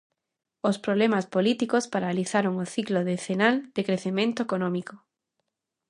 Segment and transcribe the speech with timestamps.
[0.69, 4.95] Os problemas políticos paralizaron o ciclo decenal de crecemento económico.